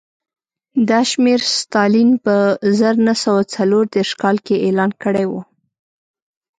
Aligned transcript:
دا 0.89 0.99
شمېر 1.11 1.39
ستالین 1.57 2.09
په 2.25 2.35
زر 2.77 2.95
نه 3.07 3.13
سوه 3.23 3.41
څلور 3.55 3.83
دېرش 3.93 4.11
کال 4.21 4.37
کې 4.45 4.55
اعلان 4.65 4.91
کړی 5.03 5.25
و 5.27 5.33